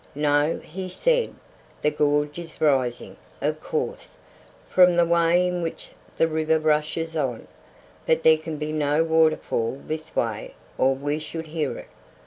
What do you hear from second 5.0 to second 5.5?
way